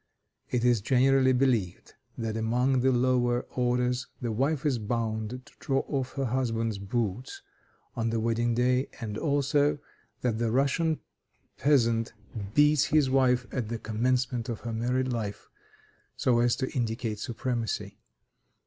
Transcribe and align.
It 0.49 0.65
is 0.65 0.81
generally 0.81 1.31
believed 1.31 1.93
that 2.17 2.35
among 2.35 2.79
the 2.81 2.91
lower 2.91 3.41
orders 3.55 4.07
the 4.19 4.31
wife 4.31 4.65
is 4.65 4.79
bound 4.79 5.29
to 5.45 5.53
draw 5.59 5.81
off 5.81 6.13
her 6.13 6.25
husband's 6.25 6.79
boots 6.79 7.43
on 7.95 8.09
the 8.09 8.19
wedding 8.19 8.55
day, 8.55 8.87
and 8.99 9.15
also 9.15 9.77
that 10.21 10.39
the 10.39 10.49
Russian 10.49 11.01
peasant 11.57 12.13
beats 12.55 12.85
his 12.85 13.11
wife 13.11 13.45
at 13.51 13.69
the 13.69 13.77
commencement 13.77 14.49
of 14.49 14.61
her 14.61 14.73
married 14.73 15.13
life, 15.13 15.51
so 16.17 16.39
as 16.39 16.55
to 16.55 16.71
indicate 16.71 17.19
supremacy. 17.19 17.99